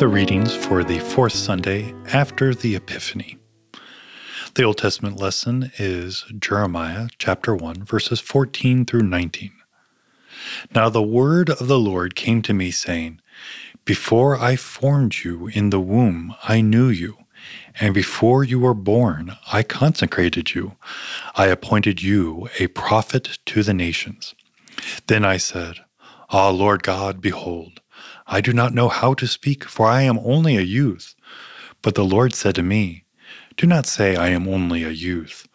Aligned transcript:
the 0.00 0.08
readings 0.08 0.56
for 0.56 0.82
the 0.82 0.98
fourth 0.98 1.34
Sunday 1.34 1.92
after 2.10 2.54
the 2.54 2.74
Epiphany. 2.74 3.36
The 4.54 4.62
Old 4.62 4.78
Testament 4.78 5.18
lesson 5.18 5.72
is 5.76 6.24
Jeremiah 6.38 7.08
chapter 7.18 7.54
1, 7.54 7.84
verses 7.84 8.18
14 8.18 8.86
through 8.86 9.02
19. 9.02 9.52
Now 10.74 10.88
the 10.88 11.02
word 11.02 11.50
of 11.50 11.68
the 11.68 11.78
Lord 11.78 12.14
came 12.14 12.40
to 12.40 12.54
me, 12.54 12.70
saying, 12.70 13.20
Before 13.84 14.38
I 14.38 14.56
formed 14.56 15.16
you 15.22 15.48
in 15.48 15.68
the 15.68 15.80
womb, 15.80 16.34
I 16.44 16.62
knew 16.62 16.88
you, 16.88 17.18
and 17.78 17.92
before 17.92 18.42
you 18.42 18.58
were 18.58 18.72
born, 18.72 19.36
I 19.52 19.62
consecrated 19.62 20.54
you. 20.54 20.76
I 21.34 21.48
appointed 21.48 22.00
you 22.00 22.48
a 22.58 22.68
prophet 22.68 23.38
to 23.44 23.62
the 23.62 23.74
nations. 23.74 24.34
Then 25.08 25.26
I 25.26 25.36
said, 25.36 25.80
Ah, 26.30 26.48
Lord 26.48 26.82
God, 26.82 27.20
behold, 27.20 27.79
I 28.32 28.40
do 28.40 28.52
not 28.52 28.72
know 28.72 28.88
how 28.88 29.14
to 29.14 29.26
speak, 29.26 29.64
for 29.64 29.86
I 29.86 30.02
am 30.02 30.20
only 30.20 30.56
a 30.56 30.60
youth. 30.62 31.16
But 31.82 31.96
the 31.96 32.04
Lord 32.04 32.32
said 32.32 32.54
to 32.54 32.62
me, 32.62 33.02
Do 33.56 33.66
not 33.66 33.86
say 33.86 34.14
I 34.14 34.28
am 34.28 34.46
only 34.46 34.84
a 34.84 34.90
youth, 34.90 35.48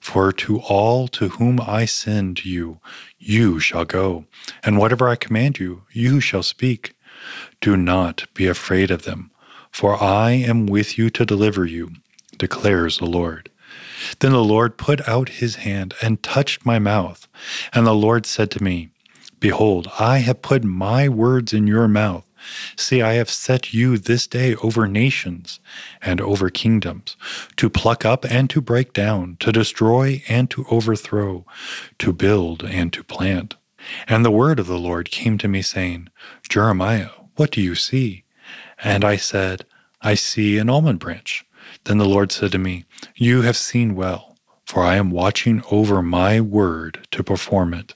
for 0.00 0.32
to 0.32 0.58
all 0.60 1.08
to 1.08 1.28
whom 1.28 1.60
I 1.60 1.84
send 1.84 2.46
you, 2.46 2.80
you 3.18 3.60
shall 3.60 3.84
go, 3.84 4.24
and 4.64 4.78
whatever 4.78 5.10
I 5.10 5.16
command 5.16 5.58
you, 5.58 5.82
you 5.92 6.20
shall 6.20 6.42
speak. 6.42 6.94
Do 7.60 7.76
not 7.76 8.24
be 8.32 8.46
afraid 8.46 8.90
of 8.90 9.02
them, 9.02 9.30
for 9.70 10.02
I 10.02 10.30
am 10.30 10.64
with 10.64 10.96
you 10.96 11.10
to 11.10 11.26
deliver 11.26 11.66
you, 11.66 11.92
declares 12.38 12.96
the 12.96 13.06
Lord. 13.06 13.50
Then 14.20 14.32
the 14.32 14.42
Lord 14.42 14.78
put 14.78 15.06
out 15.06 15.28
his 15.28 15.56
hand 15.56 15.94
and 16.00 16.22
touched 16.22 16.64
my 16.64 16.78
mouth, 16.78 17.28
and 17.74 17.86
the 17.86 17.94
Lord 17.94 18.24
said 18.24 18.50
to 18.52 18.64
me, 18.64 18.88
Behold, 19.42 19.88
I 19.98 20.18
have 20.18 20.40
put 20.40 20.62
my 20.62 21.08
words 21.08 21.52
in 21.52 21.66
your 21.66 21.88
mouth. 21.88 22.24
See, 22.76 23.02
I 23.02 23.14
have 23.14 23.30
set 23.30 23.72
you 23.72 23.98
this 23.98 24.26
day 24.26 24.54
over 24.56 24.86
nations 24.86 25.60
and 26.00 26.20
over 26.20 26.50
kingdoms, 26.50 27.16
to 27.56 27.70
pluck 27.70 28.04
up 28.04 28.24
and 28.24 28.48
to 28.50 28.60
break 28.60 28.92
down, 28.92 29.36
to 29.40 29.52
destroy 29.52 30.22
and 30.28 30.50
to 30.50 30.64
overthrow, 30.70 31.44
to 31.98 32.12
build 32.12 32.62
and 32.62 32.92
to 32.92 33.04
plant. 33.04 33.56
And 34.06 34.24
the 34.24 34.30
word 34.30 34.58
of 34.58 34.66
the 34.66 34.78
Lord 34.78 35.10
came 35.10 35.38
to 35.38 35.48
me, 35.48 35.62
saying, 35.62 36.08
Jeremiah, 36.48 37.10
what 37.36 37.50
do 37.50 37.60
you 37.60 37.74
see? 37.74 38.24
And 38.82 39.04
I 39.04 39.16
said, 39.16 39.64
I 40.00 40.14
see 40.14 40.58
an 40.58 40.70
almond 40.70 40.98
branch. 40.98 41.44
Then 41.84 41.98
the 41.98 42.04
Lord 42.04 42.32
said 42.32 42.52
to 42.52 42.58
me, 42.58 42.84
You 43.16 43.42
have 43.42 43.56
seen 43.56 43.94
well 43.94 44.32
for 44.72 44.82
I 44.82 44.96
am 44.96 45.10
watching 45.10 45.62
over 45.70 46.02
my 46.02 46.40
word 46.40 47.06
to 47.10 47.22
perform 47.22 47.74
it. 47.74 47.94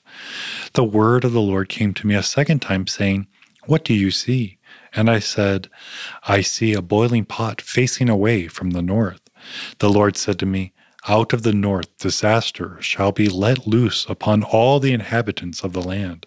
The 0.75 0.85
word 0.85 1.25
of 1.25 1.33
the 1.33 1.41
Lord 1.41 1.71
came 1.71 1.95
to 1.95 2.07
me 2.07 2.15
a 2.15 2.23
second 2.23 2.61
time, 2.61 2.87
saying, 2.87 3.27
What 3.67 3.85
do 3.85 3.95
you 3.95 4.11
see? 4.11 4.59
And 4.95 5.11
I 5.11 5.19
said, 5.19 5.69
I 6.27 6.41
see 6.41 6.73
a 6.73 6.83
boiling 6.83 7.25
pot 7.25 7.61
facing 7.61 8.09
away 8.09 8.49
from 8.49 8.71
the 8.71 8.83
north. 8.83 9.21
The 9.79 9.91
Lord 9.91 10.17
said 10.17 10.39
to 10.41 10.47
me, 10.47 10.73
Out 11.09 11.33
of 11.33 11.43
the 11.43 11.53
north 11.53 11.97
disaster 11.99 12.79
shall 12.81 13.13
be 13.13 13.29
let 13.29 13.67
loose 13.67 14.07
upon 14.09 14.43
all 14.43 14.81
the 14.81 14.93
inhabitants 14.93 15.63
of 15.63 15.73
the 15.73 15.83
land. 15.83 16.27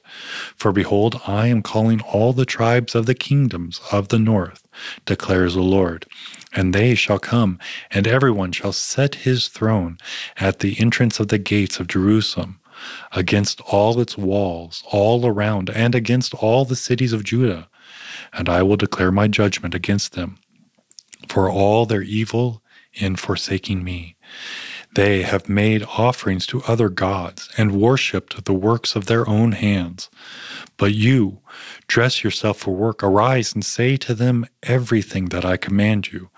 For 0.55 0.71
behold, 0.71 1.21
I 1.27 1.47
am 1.47 1.61
calling 1.63 2.01
all 2.01 2.33
the 2.33 2.45
tribes 2.45 2.95
of 2.95 3.05
the 3.07 3.15
kingdoms 3.15 3.81
of 3.91 4.09
the 4.09 4.19
north, 4.19 4.67
declares 5.05 5.55
the 5.55 5.61
Lord 5.61 6.05
and 6.53 6.73
they 6.73 6.95
shall 6.95 7.19
come, 7.19 7.59
and 7.91 8.07
everyone 8.07 8.51
shall 8.51 8.73
set 8.73 9.15
his 9.15 9.47
throne 9.47 9.97
at 10.37 10.59
the 10.59 10.79
entrance 10.79 11.19
of 11.19 11.27
the 11.27 11.37
gates 11.37 11.79
of 11.79 11.87
Jerusalem, 11.87 12.59
against 13.11 13.61
all 13.61 13.99
its 13.99 14.17
walls, 14.17 14.83
all 14.91 15.25
around, 15.25 15.69
and 15.69 15.95
against 15.95 16.33
all 16.35 16.65
the 16.65 16.75
cities 16.75 17.13
of 17.13 17.23
Judah. 17.23 17.69
And 18.33 18.49
I 18.49 18.63
will 18.63 18.77
declare 18.77 19.11
my 19.11 19.27
judgment 19.27 19.73
against 19.73 20.13
them 20.13 20.37
for 21.27 21.49
all 21.49 21.85
their 21.85 22.01
evil 22.01 22.61
in 22.93 23.15
forsaking 23.15 23.83
me. 23.83 24.15
They 24.95 25.21
have 25.21 25.47
made 25.47 25.83
offerings 25.83 26.47
to 26.47 26.63
other 26.63 26.89
gods 26.89 27.49
and 27.57 27.79
worshipped 27.79 28.45
the 28.45 28.53
works 28.53 28.95
of 28.95 29.05
their 29.05 29.27
own 29.29 29.51
hands. 29.51 30.09
But 30.77 30.93
you, 30.93 31.41
dress 31.87 32.23
yourself 32.23 32.57
for 32.57 32.73
work, 32.73 33.03
arise 33.03 33.53
and 33.53 33.63
say 33.63 33.97
to 33.97 34.15
them 34.15 34.47
everything 34.63 35.25
that 35.25 35.45
I 35.45 35.57
command 35.57 36.11
you. 36.11 36.29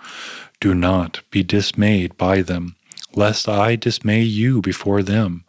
Do 0.59 0.73
not 0.75 1.21
be 1.31 1.43
dismayed 1.43 2.17
by 2.17 2.41
them, 2.41 2.75
lest 3.15 3.47
I 3.47 3.77
dismay 3.77 4.21
you 4.21 4.61
before 4.61 5.01
them. 5.01 5.45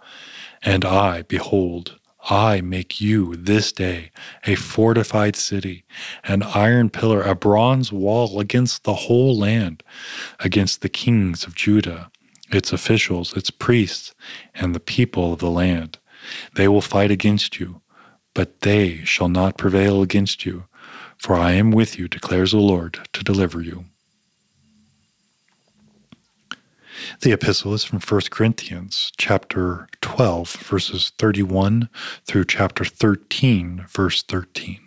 And 0.65 0.85
I, 0.85 1.23
behold, 1.23 1.99
I 2.31 2.61
make 2.61 3.01
you 3.01 3.35
this 3.37 3.73
day 3.73 4.13
a 4.47 4.55
fortified 4.55 5.35
city, 5.37 5.85
an 6.25 6.43
iron 6.43 6.89
pillar, 6.91 7.23
a 7.23 7.35
bronze 7.35 7.93
wall 7.93 8.39
against 8.39 8.85
the 8.85 8.95
whole 8.95 9.37
land, 9.37 9.83
against 10.41 10.83
the 10.83 10.89
kings 10.89 11.45
of 11.45 11.55
Judah 11.55 12.11
its 12.53 12.73
officials, 12.73 13.37
its 13.37 13.51
priests, 13.51 14.15
and 14.55 14.75
the 14.75 14.81
people 14.81 15.33
of 15.33 15.39
the 15.41 15.51
land. 15.51 15.99
They 16.55 16.69
will 16.69 16.83
fight 16.83 17.11
against 17.11 17.59
you, 17.59 17.81
but 18.35 18.61
they 18.61 19.05
shall 19.05 19.29
not 19.29 19.59
prevail 19.59 20.03
against 20.03 20.45
you, 20.45 20.65
for 21.19 21.35
I 21.35 21.53
am 21.53 21.71
with 21.71 21.99
you, 21.99 22.09
declares 22.09 22.53
the 22.53 22.59
Lord, 22.59 22.99
to 23.13 23.25
deliver 23.25 23.63
you. 23.63 23.87
The 27.21 27.33
epistle 27.33 27.75
is 27.75 27.85
from 27.85 28.01
1 28.01 28.21
Corinthians 28.31 29.13
chapter 29.17 29.89
12 30.01 30.53
verses 30.53 31.13
31 31.19 31.89
through 32.27 32.45
chapter 32.45 32.85
13 32.85 33.87
verse 33.89 34.23
13. 34.23 34.81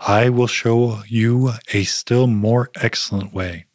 I 0.00 0.28
will 0.28 0.46
show 0.46 1.02
you 1.06 1.52
a 1.72 1.84
still 1.84 2.26
more 2.26 2.70
excellent 2.76 3.32
way. 3.32 3.66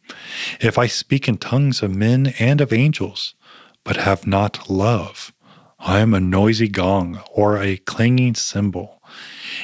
If 0.60 0.78
I 0.78 0.88
speak 0.88 1.28
in 1.28 1.38
tongues 1.38 1.82
of 1.82 1.96
men 1.96 2.34
and 2.40 2.60
of 2.60 2.74
angels, 2.74 3.36
but 3.84 3.98
have 3.98 4.28
not 4.28 4.70
love, 4.70 5.32
I 5.80 6.00
am 6.00 6.14
a 6.14 6.20
noisy 6.20 6.68
gong 6.68 7.22
or 7.32 7.58
a 7.62 7.78
clanging 7.78 8.36
cymbal. 8.36 9.02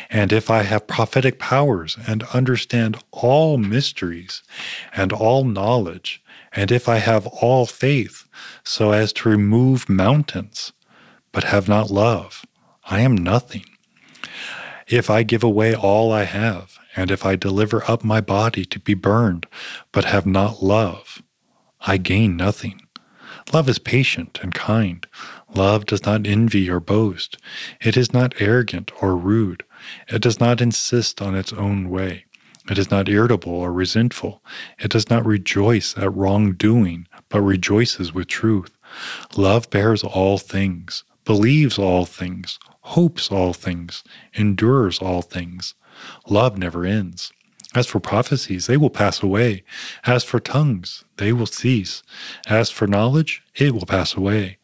And 0.09 0.31
if 0.31 0.49
I 0.49 0.63
have 0.63 0.87
prophetic 0.87 1.39
powers 1.39 1.97
and 2.07 2.23
understand 2.33 2.97
all 3.11 3.57
mysteries 3.57 4.41
and 4.95 5.11
all 5.11 5.43
knowledge, 5.43 6.22
and 6.55 6.71
if 6.71 6.87
I 6.87 6.97
have 6.97 7.25
all 7.27 7.65
faith 7.65 8.27
so 8.63 8.91
as 8.91 9.11
to 9.13 9.29
remove 9.29 9.89
mountains, 9.89 10.71
but 11.31 11.45
have 11.45 11.67
not 11.67 11.89
love, 11.89 12.45
I 12.85 13.01
am 13.01 13.15
nothing. 13.15 13.65
If 14.87 15.09
I 15.09 15.23
give 15.23 15.43
away 15.43 15.75
all 15.75 16.11
I 16.11 16.23
have, 16.23 16.77
and 16.95 17.09
if 17.09 17.25
I 17.25 17.35
deliver 17.35 17.83
up 17.89 18.03
my 18.03 18.21
body 18.21 18.65
to 18.65 18.79
be 18.79 18.93
burned, 18.93 19.47
but 19.91 20.05
have 20.05 20.25
not 20.25 20.61
love, 20.61 21.23
I 21.81 21.97
gain 21.97 22.37
nothing. 22.37 22.81
Love 23.51 23.67
is 23.67 23.79
patient 23.79 24.39
and 24.41 24.53
kind. 24.53 25.05
Love 25.53 25.85
does 25.85 26.05
not 26.05 26.25
envy 26.25 26.69
or 26.69 26.79
boast. 26.79 27.37
It 27.81 27.97
is 27.97 28.13
not 28.13 28.39
arrogant 28.39 28.91
or 29.01 29.17
rude. 29.17 29.63
It 30.07 30.21
does 30.21 30.39
not 30.39 30.61
insist 30.61 31.21
on 31.21 31.35
its 31.35 31.51
own 31.51 31.89
way. 31.89 32.25
It 32.69 32.77
is 32.77 32.89
not 32.89 33.09
irritable 33.09 33.53
or 33.53 33.73
resentful. 33.73 34.41
It 34.79 34.91
does 34.91 35.09
not 35.09 35.25
rejoice 35.25 35.97
at 35.97 36.15
wrongdoing, 36.15 37.07
but 37.29 37.41
rejoices 37.41 38.13
with 38.13 38.27
truth. 38.27 38.77
Love 39.35 39.69
bears 39.69 40.03
all 40.03 40.37
things, 40.37 41.03
believes 41.25 41.77
all 41.77 42.05
things, 42.05 42.59
hopes 42.81 43.31
all 43.31 43.53
things, 43.53 44.03
endures 44.33 44.99
all 44.99 45.21
things. 45.21 45.75
Love 46.27 46.57
never 46.57 46.85
ends. 46.85 47.31
As 47.75 47.87
for 47.87 47.99
prophecies, 47.99 48.67
they 48.67 48.77
will 48.77 48.91
pass 48.91 49.23
away. 49.23 49.63
As 50.05 50.23
for 50.23 50.39
tongues, 50.39 51.03
they 51.17 51.33
will 51.33 51.47
cease. 51.47 52.03
As 52.47 52.69
for 52.69 52.87
knowledge, 52.87 53.41
it 53.55 53.73
will 53.73 53.85
pass 53.85 54.15
away. 54.15 54.57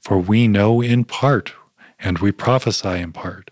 For 0.00 0.18
we 0.18 0.48
know 0.48 0.82
in 0.82 1.04
part, 1.04 1.54
and 1.98 2.18
we 2.18 2.30
prophesy 2.32 2.98
in 3.00 3.12
part. 3.12 3.51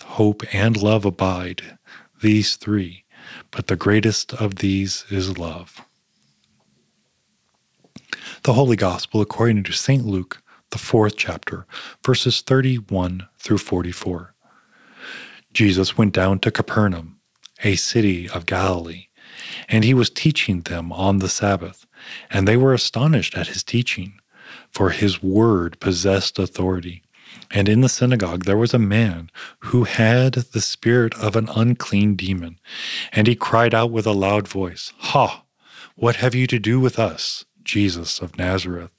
hope, 0.11 0.43
and 0.53 0.75
love 0.75 1.05
abide, 1.05 1.77
these 2.21 2.55
three, 2.55 3.05
but 3.49 3.67
the 3.67 3.75
greatest 3.75 4.33
of 4.33 4.55
these 4.55 5.05
is 5.09 5.37
love. 5.37 5.81
The 8.43 8.53
Holy 8.53 8.75
Gospel 8.75 9.21
according 9.21 9.63
to 9.63 9.71
St. 9.71 10.05
Luke 10.05 10.41
the 10.71 10.77
fourth 10.77 11.15
chapter, 11.17 11.65
verses 12.03 12.41
31 12.41 13.27
through 13.37 13.57
44. 13.57 14.33
Jesus 15.53 15.97
went 15.97 16.13
down 16.13 16.39
to 16.39 16.51
Capernaum, 16.51 17.19
a 17.63 17.75
city 17.75 18.29
of 18.29 18.45
Galilee, 18.45 19.07
and 19.67 19.83
he 19.83 19.93
was 19.93 20.09
teaching 20.09 20.61
them 20.61 20.91
on 20.91 21.19
the 21.19 21.29
Sabbath. 21.29 21.85
And 22.29 22.47
they 22.47 22.57
were 22.57 22.73
astonished 22.73 23.37
at 23.37 23.47
his 23.47 23.63
teaching, 23.63 24.19
for 24.71 24.89
his 24.89 25.21
word 25.21 25.79
possessed 25.79 26.39
authority. 26.39 27.03
And 27.51 27.67
in 27.67 27.81
the 27.81 27.89
synagogue 27.89 28.45
there 28.45 28.57
was 28.57 28.73
a 28.73 28.79
man 28.79 29.29
who 29.59 29.83
had 29.83 30.33
the 30.33 30.61
spirit 30.61 31.13
of 31.15 31.35
an 31.35 31.49
unclean 31.55 32.15
demon, 32.15 32.59
and 33.11 33.27
he 33.27 33.35
cried 33.35 33.73
out 33.73 33.91
with 33.91 34.05
a 34.05 34.13
loud 34.13 34.47
voice, 34.47 34.93
Ha! 34.97 35.43
What 35.95 36.17
have 36.17 36.33
you 36.33 36.47
to 36.47 36.59
do 36.59 36.79
with 36.79 36.97
us, 36.97 37.45
Jesus 37.63 38.19
of 38.19 38.37
Nazareth? 38.37 38.91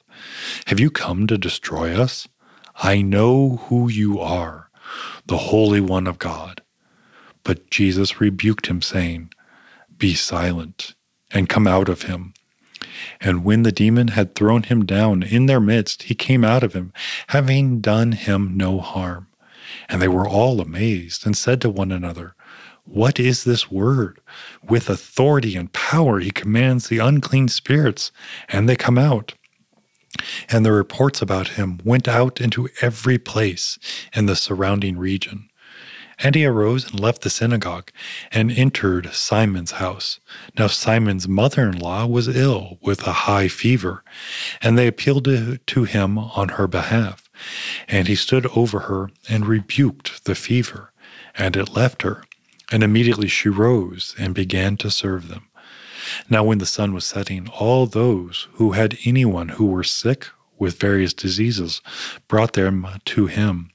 Have 0.67 0.81
you 0.81 0.91
come 0.91 1.27
to 1.27 1.39
destroy 1.39 1.95
us? 1.95 2.29
I 2.77 3.03
know 3.03 3.57
who 3.69 3.89
you 3.89 4.21
are, 4.21 4.71
the 5.27 5.39
Holy 5.39 5.81
One 5.81 6.07
of 6.07 6.19
God. 6.19 6.63
But 7.45 7.71
Jesus 7.71 8.21
rebuked 8.21 8.67
him, 8.67 8.83
saying, 8.83 9.33
Be 9.97 10.15
silent, 10.15 10.95
and 11.31 11.49
come 11.49 11.67
out 11.67 11.89
of 11.89 12.03
him. 12.03 12.35
And 13.23 13.45
when 13.45 13.63
the 13.63 13.73
demon 13.73 14.09
had 14.09 14.35
thrown 14.35 14.65
him 14.65 14.85
down 14.85 15.23
in 15.23 15.47
their 15.47 15.61
midst, 15.61 16.05
he 16.05 16.15
came 16.15 16.45
out 16.45 16.65
of 16.65 16.73
him, 16.73 16.93
having 17.29 17.81
done 17.81 18.13
him 18.13 18.57
no 18.57 18.81
harm. 18.81 19.29
And 19.89 20.03
they 20.03 20.09
were 20.09 20.29
all 20.29 20.61
amazed, 20.61 21.25
and 21.25 21.37
said 21.37 21.61
to 21.61 21.71
one 21.71 21.93
another, 21.93 22.35
What 22.85 23.21
is 23.21 23.45
this 23.45 23.71
word? 23.71 24.21
With 24.63 24.91
authority 24.91 25.57
and 25.57 25.73
power 25.73 26.19
he 26.19 26.31
commands 26.33 26.89
the 26.89 26.99
unclean 26.99 27.49
spirits, 27.49 28.11
and 28.49 28.69
they 28.69 28.77
come 28.77 28.99
out. 28.99 29.35
And 30.51 30.67
the 30.67 30.73
reports 30.73 31.23
about 31.23 31.49
him 31.49 31.81
went 31.85 32.09
out 32.09 32.41
into 32.41 32.69
every 32.81 33.19
place 33.19 33.79
in 34.15 34.27
the 34.27 34.37
surrounding 34.37 34.99
region. 34.99 35.49
And 36.19 36.35
he 36.35 36.45
arose 36.45 36.91
and 36.91 37.01
left 37.01 37.23
the 37.23 37.31
synagogue 37.31 37.91
and 38.31 38.51
entered 38.51 39.13
Simon's 39.13 39.73
house. 39.73 40.21
Now 40.59 40.67
Simon's 40.67 41.27
mother 41.27 41.69
in 41.69 41.79
law 41.79 42.07
was 42.07 42.29
ill 42.29 42.79
with 42.81 43.07
a 43.07 43.13
high 43.13 43.49
fever, 43.49 44.05
and 44.61 44.79
they 44.79 44.87
appealed 44.87 45.25
to, 45.25 45.85
him 45.85 46.19
on 46.19 46.51
her 46.51 46.67
behalf. 46.67 47.29
And 47.89 48.09
he 48.09 48.15
stood 48.15 48.47
over 48.57 48.81
her 48.81 49.11
and 49.29 49.47
rebuked 49.47 50.25
the 50.25 50.35
fever, 50.35 50.93
and 51.37 51.57
it 51.57 51.75
left 51.75 52.03
her. 52.03 52.25
And 52.71 52.83
immediately 52.83 53.29
she 53.29 53.49
rose 53.49 54.15
and 54.19 54.35
began 54.35 54.77
to 54.79 54.91
serve 54.91 55.29
them. 55.29 55.49
Now, 56.29 56.45
when 56.45 56.59
the 56.59 56.67
sun 56.67 56.95
was 56.95 57.05
setting, 57.05 57.49
all 57.49 57.87
those 57.87 58.49
who 58.55 58.73
had 58.73 58.99
anyone 59.05 59.51
who 59.51 59.67
were 59.67 59.85
sick 59.85 60.29
with 60.59 60.79
various 60.79 61.13
diseases 61.13 61.81
brought 62.29 62.53
them 62.53 62.87
to 63.07 63.27
him 63.27 63.72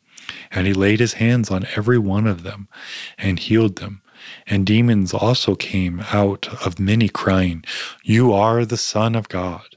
and 0.52 0.68
he 0.68 0.74
laid 0.74 1.00
his 1.00 1.14
hands 1.14 1.52
on 1.52 1.68
every 1.76 1.98
one 1.98 2.28
of 2.28 2.44
them 2.44 2.68
and 3.18 3.40
healed 3.40 3.78
them. 3.78 4.02
And 4.46 4.66
demons 4.66 5.14
also 5.14 5.56
came 5.56 6.04
out 6.12 6.48
of 6.66 6.80
many, 6.80 7.10
crying, 7.10 7.64
You 8.04 8.34
are 8.34 8.66
the 8.66 8.78
Son 8.78 9.16
of 9.16 9.30
God. 9.30 9.76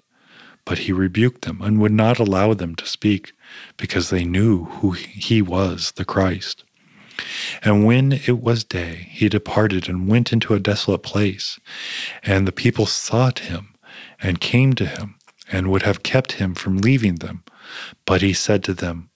But 0.64 0.78
he 0.78 0.92
rebuked 0.92 1.42
them 1.42 1.60
and 1.62 1.80
would 1.80 1.92
not 1.92 2.18
allow 2.18 2.54
them 2.54 2.74
to 2.76 2.86
speak, 2.86 3.32
because 3.76 4.10
they 4.10 4.24
knew 4.24 4.64
who 4.66 4.92
he 4.92 5.42
was, 5.42 5.92
the 5.92 6.04
Christ. 6.04 6.64
And 7.62 7.84
when 7.84 8.12
it 8.12 8.40
was 8.40 8.64
day, 8.64 9.08
he 9.10 9.28
departed 9.28 9.88
and 9.88 10.08
went 10.08 10.32
into 10.32 10.54
a 10.54 10.60
desolate 10.60 11.02
place. 11.02 11.58
And 12.22 12.46
the 12.46 12.52
people 12.52 12.86
sought 12.86 13.40
him 13.40 13.74
and 14.22 14.40
came 14.40 14.72
to 14.74 14.86
him 14.86 15.16
and 15.50 15.70
would 15.70 15.82
have 15.82 16.02
kept 16.02 16.32
him 16.32 16.54
from 16.54 16.78
leaving 16.78 17.16
them. 17.16 17.44
But 18.06 18.22
he 18.22 18.32
said 18.32 18.64
to 18.64 18.74
them, 18.74 19.10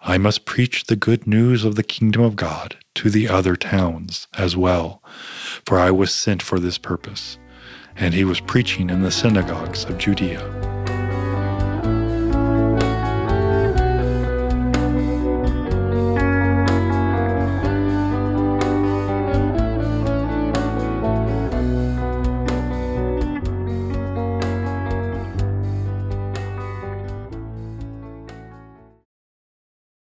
I 0.00 0.16
must 0.16 0.44
preach 0.44 0.84
the 0.84 0.96
good 0.96 1.26
news 1.26 1.64
of 1.64 1.74
the 1.74 1.82
kingdom 1.82 2.22
of 2.22 2.36
God 2.36 2.76
to 2.94 3.10
the 3.10 3.28
other 3.28 3.56
towns 3.56 4.28
as 4.34 4.56
well, 4.56 5.02
for 5.66 5.78
I 5.78 5.90
was 5.90 6.14
sent 6.14 6.42
for 6.42 6.60
this 6.60 6.78
purpose. 6.78 7.38
And 7.96 8.14
he 8.14 8.24
was 8.24 8.40
preaching 8.40 8.90
in 8.90 9.02
the 9.02 9.10
synagogues 9.10 9.84
of 9.84 9.98
Judea. 9.98 10.77